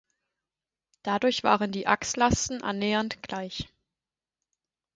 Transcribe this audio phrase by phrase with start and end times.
[1.03, 3.69] Dadurch waren die Achslasten annähernd gleich.